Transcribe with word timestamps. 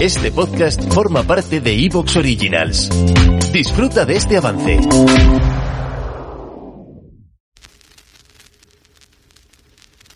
Este 0.00 0.32
podcast 0.32 0.82
forma 0.92 1.22
parte 1.22 1.60
de 1.60 1.72
Evox 1.84 2.16
Originals. 2.16 2.88
Disfruta 3.52 4.04
de 4.04 4.16
este 4.16 4.36
avance. 4.36 4.80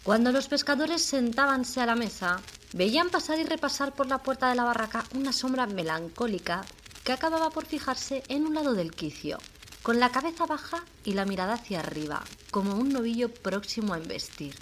Cuando 0.03 0.33
los 0.33 0.49
pescadores 0.49 1.03
sentábanse 1.03 1.81
a 1.81 1.87
la 1.87 1.95
mesa, 1.95 2.41
veían 2.73 3.11
pasar 3.11 3.39
y 3.39 3.45
repasar 3.45 3.95
por 3.95 4.07
la 4.07 4.19
puerta 4.19 4.49
de 4.49 4.55
la 4.57 4.65
barraca 4.65 5.05
una 5.15 5.33
sombra 5.33 5.67
melancólica 5.67 6.65
que 7.05 7.13
acababa 7.13 7.51
por 7.51 7.67
fijarse 7.67 8.23
en 8.29 8.47
un 8.47 8.55
lado 8.55 8.75
del 8.75 8.93
quicio, 8.93 9.39
con 9.83 10.01
la 10.01 10.11
cabeza 10.11 10.47
baja 10.47 10.85
y 11.05 11.13
la 11.13 11.25
mirada 11.25 11.55
hacia 11.55 11.81
arriba, 11.81 12.25
como 12.51 12.75
un 12.75 12.89
novillo 12.89 13.33
próximo 13.33 13.95
a 13.95 13.99
embestir. 13.99 14.55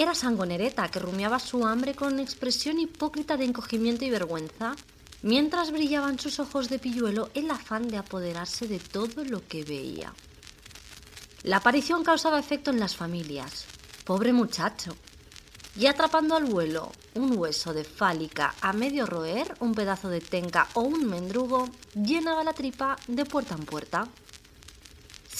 Era 0.00 0.14
Sangonereta, 0.14 0.90
que 0.90 0.98
rumiaba 0.98 1.38
su 1.38 1.66
hambre 1.66 1.94
con 1.94 2.20
expresión 2.20 2.80
hipócrita 2.80 3.36
de 3.36 3.44
encogimiento 3.44 4.02
y 4.06 4.08
vergüenza, 4.08 4.74
mientras 5.20 5.72
brillaban 5.72 6.18
sus 6.18 6.40
ojos 6.40 6.70
de 6.70 6.78
pilluelo 6.78 7.28
el 7.34 7.50
afán 7.50 7.86
de 7.86 7.98
apoderarse 7.98 8.66
de 8.66 8.78
todo 8.78 9.26
lo 9.26 9.46
que 9.46 9.62
veía. 9.62 10.14
La 11.42 11.58
aparición 11.58 12.02
causaba 12.02 12.40
efecto 12.40 12.70
en 12.70 12.80
las 12.80 12.96
familias. 12.96 13.66
Pobre 14.06 14.32
muchacho. 14.32 14.96
Y 15.76 15.84
atrapando 15.84 16.34
al 16.34 16.46
vuelo 16.46 16.92
un 17.12 17.36
hueso 17.36 17.74
de 17.74 17.84
fálica 17.84 18.54
a 18.62 18.72
medio 18.72 19.04
roer, 19.04 19.54
un 19.60 19.74
pedazo 19.74 20.08
de 20.08 20.22
tenca 20.22 20.66
o 20.72 20.80
un 20.80 21.10
mendrugo, 21.10 21.68
llenaba 21.92 22.42
la 22.42 22.54
tripa 22.54 22.96
de 23.06 23.26
puerta 23.26 23.54
en 23.54 23.66
puerta. 23.66 24.08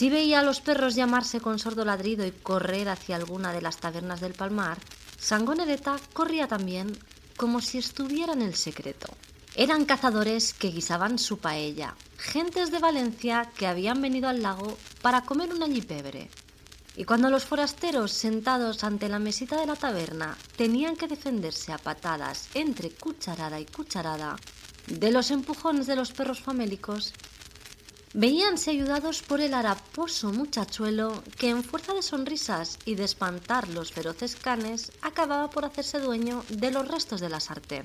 Si 0.01 0.09
veía 0.09 0.41
a 0.41 0.43
los 0.43 0.63
perros 0.63 0.95
llamarse 0.95 1.43
con 1.43 1.59
sordo 1.59 1.85
ladrido 1.85 2.25
y 2.25 2.31
correr 2.31 2.89
hacia 2.89 3.17
alguna 3.17 3.53
de 3.53 3.61
las 3.61 3.77
tabernas 3.77 4.23
del 4.23 4.33
Palmar, 4.33 4.79
Sangonereta 5.19 6.01
corría 6.15 6.49
también 6.49 6.99
como 7.37 7.61
si 7.61 7.77
estuviera 7.77 8.33
en 8.33 8.41
el 8.41 8.55
secreto. 8.55 9.09
Eran 9.57 9.85
cazadores 9.85 10.55
que 10.55 10.71
guisaban 10.71 11.19
su 11.19 11.37
paella, 11.37 11.97
gentes 12.17 12.71
de 12.71 12.79
Valencia 12.79 13.51
que 13.55 13.67
habían 13.67 14.01
venido 14.01 14.31
al 14.31 14.41
lago 14.41 14.79
para 15.03 15.21
comer 15.21 15.53
un 15.53 15.63
allipebre. 15.63 16.31
Y 16.97 17.05
cuando 17.05 17.29
los 17.29 17.45
forasteros 17.45 18.11
sentados 18.11 18.85
ante 18.85 19.07
la 19.11 19.19
mesita 19.19 19.61
de 19.61 19.67
la 19.67 19.77
taberna 19.77 20.35
tenían 20.57 20.97
que 20.97 21.09
defenderse 21.09 21.75
a 21.75 21.79
patadas 21.79 22.49
entre 22.55 22.89
cucharada 22.89 23.61
y 23.61 23.67
cucharada 23.67 24.37
de 24.87 25.11
los 25.11 25.31
empujones 25.31 25.87
de 25.87 25.97
los 25.97 26.13
perros 26.13 26.41
famélicos, 26.41 27.13
veíanse 28.13 28.71
ayudados 28.71 29.23
por 29.23 29.41
el 29.41 29.55
haraposo 29.55 30.33
muchachuelo 30.33 31.23
que 31.39 31.49
en 31.49 31.63
fuerza 31.63 31.95
de 31.95 32.03
sonrisas 32.03 32.79
y 32.85 32.97
de 32.97 33.05
espantar 33.05 33.69
los 33.69 33.93
feroces 33.93 34.35
canes 34.35 34.91
acababa 35.01 35.51
por 35.51 35.65
hacerse 35.65 36.01
dueño 36.01 36.45
de 36.49 36.73
los 36.73 36.89
restos 36.89 37.21
de 37.21 37.29
la 37.29 37.41
sartén. 37.41 37.85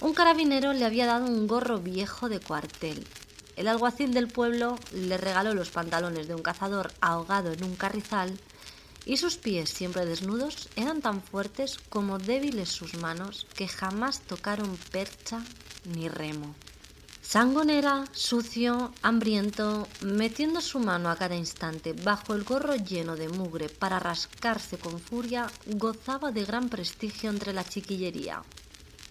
Un 0.00 0.12
carabinero 0.12 0.72
le 0.72 0.84
había 0.84 1.06
dado 1.06 1.26
un 1.26 1.46
gorro 1.46 1.78
viejo 1.78 2.28
de 2.28 2.40
cuartel. 2.40 3.06
El 3.56 3.68
alguacil 3.68 4.12
del 4.12 4.28
pueblo 4.28 4.78
le 4.92 5.16
regaló 5.16 5.54
los 5.54 5.70
pantalones 5.70 6.28
de 6.28 6.34
un 6.34 6.42
cazador 6.42 6.92
ahogado 7.00 7.52
en 7.52 7.64
un 7.64 7.76
carrizal 7.76 8.38
y 9.06 9.18
sus 9.18 9.36
pies, 9.36 9.70
siempre 9.70 10.06
desnudos, 10.06 10.68
eran 10.76 11.00
tan 11.00 11.22
fuertes 11.22 11.78
como 11.88 12.18
débiles 12.18 12.70
sus 12.70 12.94
manos 12.94 13.46
que 13.54 13.68
jamás 13.68 14.20
tocaron 14.20 14.76
percha 14.90 15.42
ni 15.84 16.08
remo. 16.08 16.54
Sangonera, 17.26 18.04
sucio, 18.12 18.92
hambriento, 19.02 19.88
metiendo 20.02 20.60
su 20.60 20.78
mano 20.78 21.10
a 21.10 21.16
cada 21.16 21.34
instante 21.34 21.94
bajo 21.94 22.34
el 22.34 22.44
gorro 22.44 22.76
lleno 22.76 23.16
de 23.16 23.28
mugre 23.28 23.68
para 23.70 23.98
rascarse 23.98 24.78
con 24.78 25.00
furia, 25.00 25.50
gozaba 25.66 26.30
de 26.30 26.44
gran 26.44 26.68
prestigio 26.68 27.30
entre 27.30 27.52
la 27.52 27.64
chiquillería. 27.64 28.44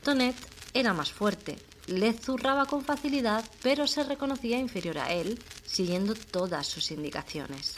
Tonet 0.03 0.35
era 0.74 0.94
más 0.94 1.12
fuerte, 1.12 1.57
le 1.88 2.13
zurraba 2.13 2.66
con 2.66 2.85
facilidad, 2.85 3.44
pero 3.62 3.88
se 3.88 4.03
reconocía 4.03 4.59
inferior 4.59 5.00
a 5.00 5.12
él, 5.12 5.38
siguiendo 5.66 6.13
todas 6.13 6.68
sus 6.68 6.91
indicaciones. 6.91 7.75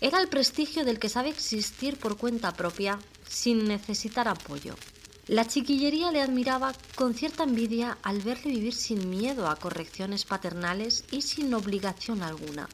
Era 0.00 0.20
el 0.20 0.28
prestigio 0.28 0.84
del 0.84 0.98
que 0.98 1.08
sabe 1.08 1.30
existir 1.30 1.98
por 1.98 2.18
cuenta 2.18 2.52
propia 2.52 2.98
sin 3.26 3.66
necesitar 3.66 4.28
apoyo. 4.28 4.74
La 5.28 5.46
chiquillería 5.46 6.10
le 6.10 6.22
admiraba 6.22 6.72
con 6.94 7.12
cierta 7.12 7.44
envidia 7.44 7.98
al 8.02 8.22
verle 8.22 8.50
vivir 8.50 8.74
sin 8.74 9.10
miedo 9.10 9.46
a 9.46 9.56
correcciones 9.56 10.24
paternales 10.24 11.04
y 11.10 11.20
sin 11.20 11.52
obligación 11.52 12.22
alguna. 12.22 12.66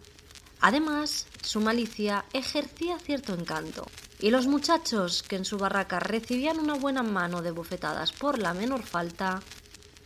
Además, 0.60 1.26
su 1.42 1.60
malicia 1.60 2.24
ejercía 2.32 3.00
cierto 3.00 3.34
encanto, 3.34 3.84
y 4.20 4.30
los 4.30 4.46
muchachos 4.46 5.24
que 5.24 5.34
en 5.34 5.44
su 5.44 5.58
barraca 5.58 5.98
recibían 5.98 6.60
una 6.60 6.74
buena 6.74 7.02
mano 7.02 7.42
de 7.42 7.50
bofetadas 7.50 8.12
por 8.12 8.38
la 8.38 8.54
menor 8.54 8.84
falta, 8.84 9.42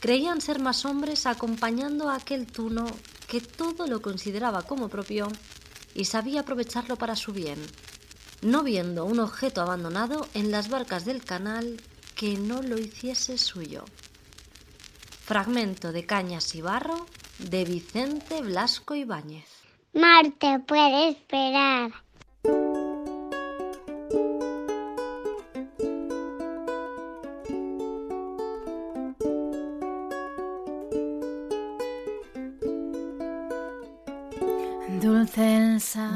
creían 0.01 0.41
ser 0.41 0.59
más 0.59 0.87
hombres 0.87 1.27
acompañando 1.27 2.09
a 2.09 2.17
aquel 2.17 2.47
tuno 2.47 2.87
que 3.27 3.43
todo 3.43 3.87
lo 3.87 4.01
consideraba 4.01 4.63
como 4.63 4.89
propio 4.89 5.29
y 5.95 6.07
sabía 6.07 6.41
aprovecharlo 6.41 6.97
para 6.97 7.15
su 7.15 7.35
bien, 7.35 7.59
no 8.41 8.63
viendo 8.63 9.05
un 9.05 9.21
objeto 9.21 9.61
abandonado 9.61 10.27
en 10.33 10.51
las 10.51 10.71
barcas 10.71 11.05
del 11.05 11.23
canal 11.23 11.79
que 12.19 12.37
no 12.37 12.63
lo 12.63 12.77
hiciese 12.77 13.39
suyo. 13.39 13.85
Fragmento 15.25 15.93
de 15.93 16.05
Cañas 16.05 16.53
y 16.57 16.61
Barro 16.61 17.07
de 17.39 17.65
Vicente 17.65 18.43
Blasco 18.43 18.97
Ibáñez. 18.97 19.49
Marte 19.95 20.59
puede 20.67 21.11
esperar. 21.11 21.93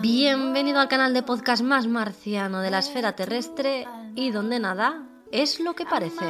Bienvenido 0.01 0.81
al 0.81 0.89
canal 0.89 1.15
de 1.15 1.23
podcast 1.23 1.63
más 1.63 1.87
marciano 1.87 2.61
de 2.61 2.73
la 2.73 2.81
esfera 2.81 3.15
terrestre 3.15 3.87
y 4.17 4.33
donde 4.33 4.59
nada 4.59 5.07
es 5.33 5.59
lo 5.59 5.75
que 5.75 5.87
parece. 5.87 6.27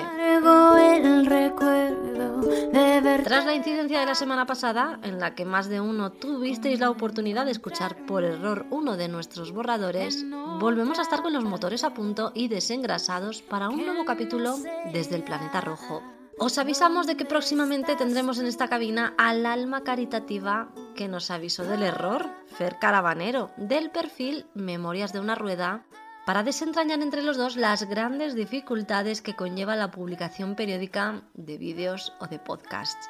Tras 3.25 3.45
la 3.45 3.55
incidencia 3.55 4.01
de 4.01 4.07
la 4.07 4.15
semana 4.15 4.47
pasada, 4.47 4.99
en 5.03 5.21
la 5.21 5.35
que 5.35 5.45
más 5.45 5.69
de 5.69 5.81
uno 5.81 6.13
tuvisteis 6.13 6.81
la 6.81 6.91
oportunidad 6.91 7.45
de 7.45 7.51
escuchar 7.51 8.07
por 8.07 8.25
error 8.25 8.67
uno 8.71 8.97
de 8.97 9.09
nuestros 9.09 9.53
borradores, 9.53 10.25
volvemos 10.59 10.99
a 10.99 11.03
estar 11.03 11.23
con 11.23 11.33
los 11.33 11.45
motores 11.45 11.85
a 11.85 11.95
punto 11.95 12.33
y 12.35 12.49
desengrasados 12.49 13.43
para 13.43 13.69
un 13.69 13.85
nuevo 13.85 14.05
capítulo 14.05 14.57
desde 14.93 15.17
el 15.17 15.25
planeta 15.25 15.61
rojo. 15.61 16.03
Os 16.39 16.59
avisamos 16.59 17.07
de 17.07 17.17
que 17.17 17.25
próximamente 17.25 17.95
tendremos 17.95 18.39
en 18.39 18.47
esta 18.47 18.69
cabina 18.69 19.15
al 19.19 19.47
alma 19.47 19.85
caritativa 19.85 20.71
que 20.97 21.07
nos 21.07 21.31
avisó 21.31 21.65
del 21.65 21.83
error, 21.83 22.31
Fer 22.47 22.79
Caravanero, 22.79 23.51
del 23.57 23.91
perfil 23.91 24.47
Memorias 24.55 25.13
de 25.13 25.21
una 25.21 25.35
Rueda, 25.35 25.85
para 26.27 26.43
desentrañar 26.43 27.01
entre 27.03 27.23
los 27.23 27.37
dos 27.37 27.57
las 27.57 27.89
grandes 27.89 28.35
dificultades 28.35 29.23
que 29.23 29.35
conlleva 29.35 29.77
la 29.77 29.91
publicación 29.91 30.55
periódica 30.55 31.23
de 31.35 31.59
vídeos 31.59 32.13
o 32.21 32.27
de 32.27 32.39
podcasts. 32.39 33.09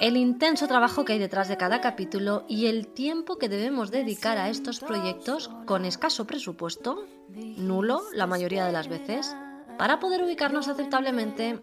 El 0.00 0.16
intenso 0.16 0.66
trabajo 0.66 1.04
que 1.04 1.12
hay 1.12 1.18
detrás 1.20 1.48
de 1.48 1.56
cada 1.56 1.80
capítulo 1.80 2.44
y 2.48 2.66
el 2.66 2.88
tiempo 2.88 3.38
que 3.38 3.48
debemos 3.48 3.92
dedicar 3.92 4.38
a 4.38 4.48
estos 4.48 4.80
proyectos 4.80 5.50
con 5.66 5.84
escaso 5.84 6.26
presupuesto, 6.26 7.06
nulo 7.28 8.02
la 8.12 8.26
mayoría 8.26 8.66
de 8.66 8.72
las 8.72 8.88
veces, 8.88 9.36
para 9.78 10.00
poder 10.00 10.24
ubicarnos 10.24 10.66
aceptablemente 10.66 11.62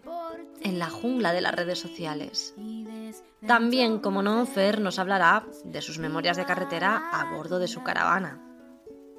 en 0.62 0.78
la 0.78 0.88
jungla 0.88 1.32
de 1.32 1.42
las 1.42 1.54
redes 1.54 1.78
sociales. 1.78 2.54
También, 3.46 3.98
como 3.98 4.22
no, 4.22 4.46
Fer 4.46 4.80
nos 4.80 4.98
hablará 4.98 5.44
de 5.64 5.82
sus 5.82 5.98
memorias 5.98 6.36
de 6.36 6.46
carretera 6.46 7.10
a 7.12 7.34
bordo 7.34 7.58
de 7.58 7.68
su 7.68 7.82
caravana. 7.82 8.51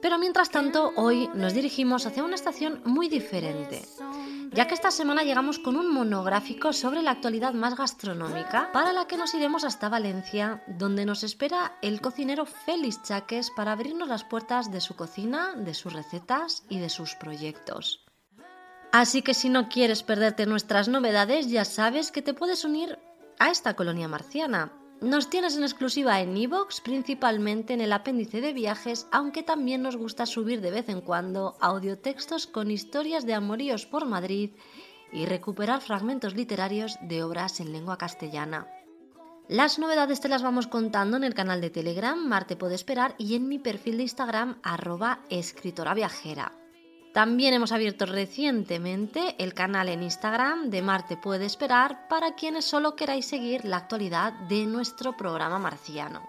Pero 0.03 0.19
mientras 0.19 0.49
tanto, 0.49 0.91
hoy 0.97 1.29
nos 1.33 1.53
dirigimos 1.53 2.05
hacia 2.05 2.25
una 2.25 2.35
estación 2.35 2.81
muy 2.83 3.07
diferente, 3.07 3.81
ya 4.51 4.67
que 4.67 4.73
esta 4.73 4.91
semana 4.91 5.23
llegamos 5.23 5.59
con 5.59 5.77
un 5.77 5.93
monográfico 5.93 6.73
sobre 6.73 7.01
la 7.01 7.11
actualidad 7.11 7.53
más 7.53 7.77
gastronómica, 7.77 8.69
para 8.73 8.91
la 8.91 9.07
que 9.07 9.15
nos 9.15 9.33
iremos 9.33 9.63
hasta 9.63 9.87
Valencia, 9.87 10.61
donde 10.67 11.05
nos 11.05 11.23
espera 11.23 11.77
el 11.81 12.01
cocinero 12.01 12.45
Félix 12.45 13.01
Chaques 13.03 13.49
para 13.49 13.71
abrirnos 13.71 14.09
las 14.09 14.25
puertas 14.25 14.73
de 14.73 14.81
su 14.81 14.97
cocina, 14.97 15.53
de 15.55 15.73
sus 15.73 15.93
recetas 15.93 16.65
y 16.67 16.79
de 16.79 16.89
sus 16.89 17.15
proyectos. 17.15 18.03
Así 18.91 19.21
que 19.21 19.33
si 19.33 19.47
no 19.47 19.69
quieres 19.69 20.03
perderte 20.03 20.45
nuestras 20.45 20.89
novedades, 20.89 21.49
ya 21.49 21.63
sabes 21.63 22.11
que 22.11 22.21
te 22.21 22.33
puedes 22.33 22.65
unir 22.65 22.99
a 23.39 23.51
esta 23.51 23.77
colonia 23.77 24.09
marciana. 24.09 24.82
Nos 25.01 25.29
tienes 25.29 25.57
en 25.57 25.63
exclusiva 25.63 26.21
en 26.21 26.37
iVoox, 26.37 26.81
principalmente 26.81 27.73
en 27.73 27.81
el 27.81 27.91
apéndice 27.91 28.39
de 28.39 28.53
viajes, 28.53 29.07
aunque 29.11 29.43
también 29.43 29.81
nos 29.81 29.97
gusta 29.97 30.25
subir 30.25 30.61
de 30.61 30.71
vez 30.71 30.87
en 30.87 31.01
cuando 31.01 31.55
audiotextos 31.59 32.47
con 32.47 32.71
historias 32.71 33.25
de 33.25 33.33
amoríos 33.33 33.85
por 33.85 34.05
Madrid 34.05 34.51
y 35.11 35.25
recuperar 35.25 35.81
fragmentos 35.81 36.35
literarios 36.35 36.97
de 37.01 37.23
obras 37.23 37.59
en 37.59 37.73
lengua 37.73 37.97
castellana. 37.97 38.67
Las 39.49 39.77
novedades 39.77 40.21
te 40.21 40.29
las 40.29 40.41
vamos 40.41 40.67
contando 40.67 41.17
en 41.17 41.25
el 41.25 41.33
canal 41.33 41.59
de 41.59 41.69
Telegram 41.69 42.17
Marte 42.17 42.55
puede 42.55 42.75
esperar 42.75 43.13
y 43.17 43.35
en 43.35 43.49
mi 43.49 43.59
perfil 43.59 43.97
de 43.97 44.03
Instagram 44.03 44.57
arroba 44.63 45.19
escritora 45.29 45.93
viajera. 45.93 46.62
También 47.13 47.53
hemos 47.53 47.71
abierto 47.71 48.07
recientemente 48.07 49.35
el 49.37 49.53
canal 49.53 49.87
en 49.87 50.01
Instagram 50.01 50.71
de 50.71 50.81
Marte 50.81 51.15
puede 51.15 51.45
esperar 51.45 52.07
para 52.07 52.33
quienes 52.33 52.65
solo 52.65 52.95
queráis 52.95 53.27
seguir 53.27 53.65
la 53.65 53.77
actualidad 53.77 54.33
de 54.49 54.65
nuestro 54.65 55.15
programa 55.15 55.59
marciano. 55.59 56.27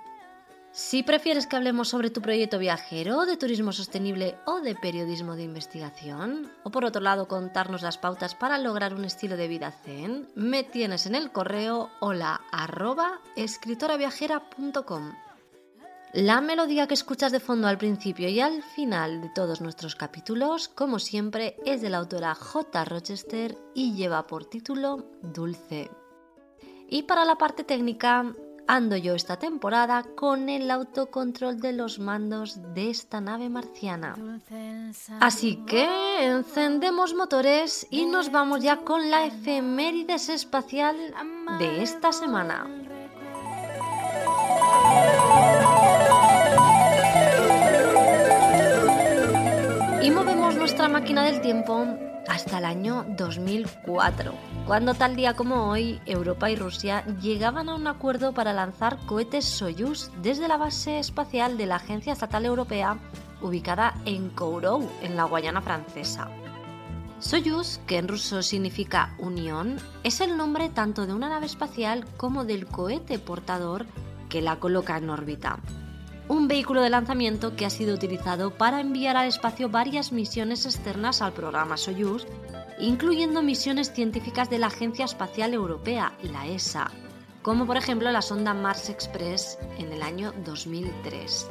Si 0.73 1.03
prefieres 1.03 1.47
que 1.47 1.57
hablemos 1.57 1.89
sobre 1.89 2.11
tu 2.11 2.21
proyecto 2.21 2.59
viajero, 2.59 3.25
de 3.25 3.39
turismo 3.39 3.73
sostenible 3.73 4.35
o 4.45 4.61
de 4.61 4.75
periodismo 4.75 5.37
de 5.37 5.45
investigación, 5.45 6.51
o 6.65 6.71
por 6.71 6.85
otro 6.85 7.01
lado 7.01 7.29
contarnos 7.29 7.81
las 7.81 7.97
pautas 7.97 8.35
para 8.35 8.59
lograr 8.59 8.93
un 8.93 9.07
estilo 9.07 9.39
de 9.39 9.49
vida 9.49 9.71
zen, 9.71 10.29
me 10.35 10.65
tienes 10.65 11.07
en 11.07 11.15
el 11.15 11.31
correo 11.31 11.91
hola 12.01 12.43
arroba 12.51 13.21
escritoraviajera.com. 13.37 15.13
La 16.15 16.41
melodía 16.41 16.87
que 16.87 16.95
escuchas 16.95 17.33
de 17.33 17.41
fondo 17.41 17.67
al 17.67 17.77
principio 17.77 18.29
y 18.29 18.39
al 18.39 18.63
final 18.63 19.21
de 19.21 19.31
todos 19.31 19.61
nuestros 19.61 19.97
capítulos, 19.97 20.69
como 20.69 21.01
siempre, 21.01 21.57
es 21.67 21.83
de 21.83 21.91
la 21.91 21.99
autora 21.99 22.37
J. 22.37 22.85
Rochester 22.85 23.59
y 23.75 23.95
lleva 23.95 24.25
por 24.29 24.45
título 24.45 25.11
Dulce. 25.23 25.91
Y 26.89 27.03
para 27.03 27.25
la 27.25 27.35
parte 27.35 27.65
técnica, 27.65 28.33
ando 28.69 28.97
yo 28.97 29.17
esta 29.17 29.41
temporada 29.41 30.05
con 30.15 30.49
el 30.49 30.71
autocontrol 30.71 31.61
de 31.61 31.73
los 31.73 31.99
mandos 31.99 32.61
de 32.75 32.91
esta 32.91 33.21
nave 33.21 33.49
marciana. 33.49 34.15
Así 35.19 35.65
que 35.67 35.89
encendemos 36.27 37.15
motores 37.15 37.89
y 37.91 38.07
nos 38.07 38.31
vamos 38.31 38.63
ya 38.63 38.77
con 38.83 39.11
la 39.11 39.27
efemérides 39.27 40.29
espacial 40.29 40.97
de 41.59 41.83
esta 41.83 42.13
semana. 42.13 42.84
Nuestra 50.85 51.01
máquina 51.01 51.25
del 51.25 51.41
tiempo 51.41 51.87
hasta 52.29 52.59
el 52.59 52.67
año 52.67 53.07
2004, 53.17 54.35
cuando 54.67 54.93
tal 54.93 55.17
día 55.17 55.33
como 55.33 55.71
hoy 55.71 55.99
Europa 56.05 56.51
y 56.51 56.57
Rusia 56.57 57.07
llegaban 57.23 57.71
a 57.71 57.75
un 57.75 57.87
acuerdo 57.87 58.35
para 58.35 58.53
lanzar 58.53 58.99
cohetes 59.07 59.47
Soyuz 59.47 60.11
desde 60.21 60.47
la 60.47 60.59
base 60.59 60.99
espacial 60.99 61.57
de 61.57 61.65
la 61.65 61.77
Agencia 61.77 62.13
Estatal 62.13 62.45
Europea 62.45 62.99
ubicada 63.41 63.95
en 64.05 64.29
Kourou, 64.29 64.87
en 65.01 65.17
la 65.17 65.25
Guayana 65.25 65.63
francesa. 65.63 66.29
Soyuz, 67.19 67.81
que 67.87 67.97
en 67.97 68.07
ruso 68.07 68.43
significa 68.43 69.15
unión, 69.19 69.79
es 70.03 70.21
el 70.21 70.37
nombre 70.37 70.69
tanto 70.69 71.07
de 71.07 71.15
una 71.15 71.31
nave 71.31 71.47
espacial 71.47 72.05
como 72.19 72.45
del 72.45 72.67
cohete 72.67 73.19
portador 73.19 73.87
que 74.29 74.43
la 74.43 74.57
coloca 74.57 74.99
en 74.99 75.09
órbita 75.09 75.61
un 76.29 76.49
vehículo 76.49 76.81
de 76.81 76.91
lanzamiento 76.91 77.55
que 77.55 77.67
ha 77.67 77.71
sido 77.71 77.95
utilizado 77.95 78.51
para 78.51 78.81
enviar 78.81 79.17
al 79.17 79.29
espacio 79.29 79.69
varias 79.69 80.13
misiones 80.13 80.65
externas 80.65 81.21
al 81.21 81.33
programa 81.33 81.77
Soyuz, 81.77 82.27
incluyendo 82.79 83.43
misiones 83.43 83.93
científicas 83.93 84.49
de 84.49 84.59
la 84.59 84.69
Agencia 84.69 85.05
Espacial 85.05 85.53
Europea, 85.53 86.15
la 86.23 86.47
ESA, 86.47 86.91
como 87.43 87.67
por 87.67 87.77
ejemplo 87.77 88.11
la 88.11 88.23
sonda 88.23 88.55
Mars 88.55 88.89
Express 88.89 89.59
en 89.79 89.93
el 89.93 90.03
año 90.03 90.33
2003. 90.45 91.47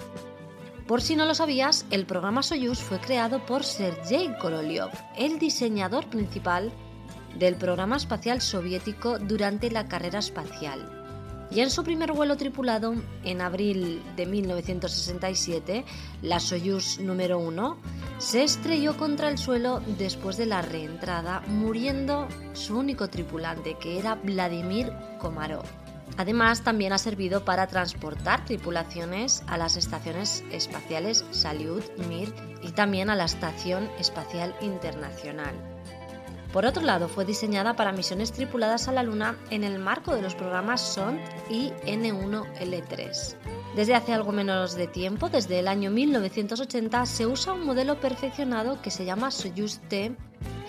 Por 0.87 1.01
si 1.01 1.15
no 1.15 1.25
lo 1.25 1.35
sabías, 1.35 1.85
el 1.91 2.05
programa 2.05 2.43
Soyuz 2.43 2.79
fue 2.79 2.99
creado 2.99 3.45
por 3.45 3.63
Sergei 3.63 4.35
Korolev, 4.39 4.89
el 5.15 5.39
diseñador 5.39 6.07
principal 6.07 6.71
del 7.37 7.55
programa 7.55 7.95
espacial 7.95 8.41
soviético 8.41 9.17
durante 9.17 9.71
la 9.71 9.87
carrera 9.87 10.19
espacial 10.19 11.02
y 11.53 11.61
en 11.61 11.69
su 11.69 11.83
primer 11.83 12.11
vuelo 12.13 12.35
tripulado, 12.35 12.95
en 13.23 13.41
abril 13.41 14.01
de 14.15 14.25
1967, 14.25 15.85
la 16.21 16.39
Soyuz 16.39 16.99
número 16.99 17.37
1 17.37 17.77
se 18.17 18.43
estrelló 18.43 18.97
contra 18.97 19.29
el 19.29 19.37
suelo 19.37 19.81
después 19.99 20.37
de 20.37 20.47
la 20.47 20.61
reentrada, 20.63 21.41
muriendo 21.47 22.27
su 22.53 22.79
único 22.79 23.09
tripulante, 23.09 23.77
que 23.79 23.99
era 23.99 24.15
Vladimir 24.15 24.91
Komarov. 25.19 25.65
Además, 26.17 26.63
también 26.63 26.93
ha 26.93 26.97
servido 26.97 27.45
para 27.45 27.67
transportar 27.67 28.45
tripulaciones 28.45 29.43
a 29.47 29.57
las 29.57 29.77
estaciones 29.77 30.43
espaciales 30.51 31.25
Salyut, 31.31 31.83
Mir 32.07 32.33
y 32.61 32.71
también 32.71 33.09
a 33.09 33.15
la 33.15 33.25
Estación 33.25 33.89
Espacial 33.99 34.55
Internacional. 34.61 35.72
Por 36.53 36.67
otro 36.67 36.83
lado, 36.83 37.09
fue 37.09 37.25
diseñada 37.25 37.75
para 37.75 37.91
misiones 37.91 38.31
tripuladas 38.31 38.87
a 38.87 38.91
la 38.91 39.01
Luna 39.01 39.35
en 39.49 39.63
el 39.63 39.79
marco 39.79 40.13
de 40.13 40.21
los 40.21 40.35
programas 40.35 40.81
SOND 40.81 41.19
y 41.49 41.71
N1L3. 41.87 43.35
Desde 43.75 43.95
hace 43.95 44.13
algo 44.13 44.31
menos 44.31 44.75
de 44.75 44.85
tiempo, 44.85 45.29
desde 45.29 45.57
el 45.57 45.67
año 45.67 45.89
1980, 45.89 47.07
se 47.07 47.25
usa 47.25 47.53
un 47.53 47.65
modelo 47.65 47.99
perfeccionado 47.99 48.79
que 48.83 48.91
se 48.91 49.03
llama 49.03 49.31
Soyuz 49.31 49.79
T 49.89 50.15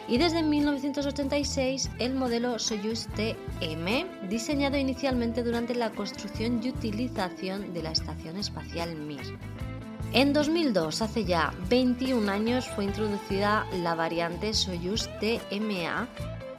y 0.08 0.16
desde 0.16 0.42
1986 0.42 1.90
el 1.98 2.14
modelo 2.14 2.58
Soyuz 2.58 3.06
TM, 3.08 4.28
diseñado 4.30 4.78
inicialmente 4.78 5.42
durante 5.42 5.74
la 5.74 5.90
construcción 5.90 6.62
y 6.62 6.70
utilización 6.70 7.74
de 7.74 7.82
la 7.82 7.90
Estación 7.90 8.38
Espacial 8.38 8.96
Mir. 8.96 9.38
En 10.14 10.32
2002, 10.32 11.02
hace 11.02 11.24
ya 11.24 11.52
21 11.68 12.30
años, 12.30 12.68
fue 12.68 12.84
introducida 12.84 13.66
la 13.82 13.96
variante 13.96 14.54
Soyuz 14.54 15.08
TMA, 15.18 16.06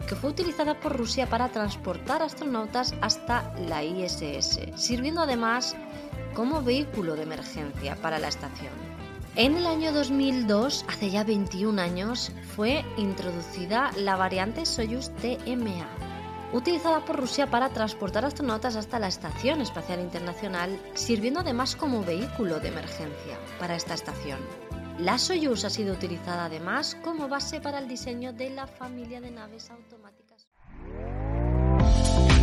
que 0.09 0.15
fue 0.15 0.31
utilizada 0.31 0.77
por 0.77 0.97
Rusia 0.97 1.29
para 1.29 1.47
transportar 1.47 2.21
astronautas 2.21 2.93
hasta 2.99 3.53
la 3.69 3.81
ISS, 3.81 4.59
sirviendo 4.75 5.21
además 5.21 5.73
como 6.33 6.63
vehículo 6.63 7.15
de 7.15 7.23
emergencia 7.23 7.95
para 8.01 8.19
la 8.19 8.27
estación. 8.27 8.73
En 9.37 9.55
el 9.55 9.67
año 9.67 9.93
2002, 9.93 10.83
hace 10.89 11.09
ya 11.09 11.23
21 11.23 11.81
años, 11.81 12.33
fue 12.57 12.83
introducida 12.97 13.91
la 13.95 14.17
variante 14.17 14.65
Soyuz 14.65 15.11
TMA, 15.21 16.04
utilizada 16.53 17.03
por 17.03 17.17
Rusia 17.19 17.49
para 17.49 17.69
transportar 17.69 18.25
astronautas 18.25 18.75
hasta 18.75 18.99
la 18.99 19.07
Estación 19.07 19.61
Espacial 19.61 19.99
Internacional, 19.99 20.79
sirviendo 20.93 21.39
además 21.39 21.75
como 21.75 22.03
vehículo 22.03 22.59
de 22.59 22.69
emergencia 22.69 23.39
para 23.59 23.75
esta 23.75 23.93
estación. 23.93 24.39
La 24.99 25.17
Soyuz 25.17 25.65
ha 25.65 25.69
sido 25.69 25.93
utilizada 25.93 26.45
además 26.45 26.95
como 27.03 27.27
base 27.27 27.59
para 27.59 27.79
el 27.79 27.87
diseño 27.87 28.31
de 28.31 28.49
la 28.51 28.65
familia 28.65 29.19
de 29.19 29.31
naves 29.31 29.69
automáticas. 29.69 30.04